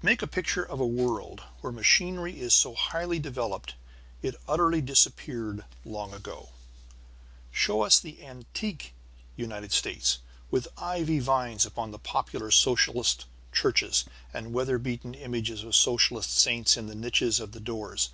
Make 0.00 0.22
a 0.22 0.26
picture 0.26 0.64
of 0.64 0.80
a 0.80 0.86
world 0.86 1.42
where 1.60 1.70
machinery 1.70 2.40
is 2.40 2.54
so 2.54 2.72
highly 2.74 3.18
developed 3.18 3.74
it 4.22 4.36
utterly 4.48 4.80
disappeared 4.80 5.66
long 5.84 6.14
ago. 6.14 6.48
Show 7.50 7.82
us 7.82 8.00
the 8.00 8.24
antique 8.24 8.94
United 9.36 9.72
States, 9.72 10.20
with 10.50 10.66
ivy 10.78 11.18
vines 11.18 11.66
upon 11.66 11.90
the 11.90 11.98
popular 11.98 12.50
socialist 12.50 13.26
churches, 13.52 14.06
and 14.32 14.54
weather 14.54 14.78
beaten 14.78 15.12
images 15.12 15.62
of 15.62 15.76
socialist 15.76 16.30
saints 16.34 16.78
in 16.78 16.86
the 16.86 16.94
niches 16.94 17.38
of 17.38 17.52
the 17.52 17.60
doors. 17.60 18.08